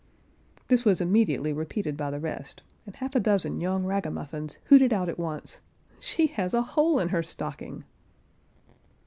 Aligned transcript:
This 0.67 0.83
was 0.83 0.99
immediately 0.99 1.53
repeated 1.53 1.95
by 1.95 2.09
the 2.09 2.19
rest, 2.19 2.63
and 2.87 2.95
half 2.95 3.13
a 3.13 3.19
dozen 3.19 3.61
young 3.61 3.83
ragamuffins 3.85 4.57
hooted 4.65 4.91
out 4.91 5.09
at 5.09 5.19
once, 5.19 5.59
"She 5.99 6.25
has 6.25 6.55
a 6.55 6.63
hole 6.63 6.97
in 6.97 7.09
her 7.09 7.21
stocking." 7.21 7.83